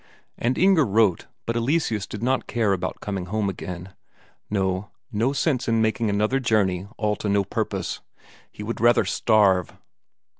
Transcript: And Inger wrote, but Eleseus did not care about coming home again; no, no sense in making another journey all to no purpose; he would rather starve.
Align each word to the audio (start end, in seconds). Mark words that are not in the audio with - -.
And 0.35 0.57
Inger 0.57 0.83
wrote, 0.83 1.27
but 1.45 1.55
Eleseus 1.55 2.07
did 2.07 2.23
not 2.23 2.47
care 2.47 2.73
about 2.73 3.01
coming 3.01 3.27
home 3.27 3.49
again; 3.51 3.93
no, 4.49 4.89
no 5.11 5.31
sense 5.31 5.67
in 5.67 5.79
making 5.79 6.09
another 6.09 6.39
journey 6.39 6.87
all 6.97 7.15
to 7.17 7.29
no 7.29 7.43
purpose; 7.43 8.01
he 8.51 8.63
would 8.63 8.81
rather 8.81 9.05
starve. 9.05 9.77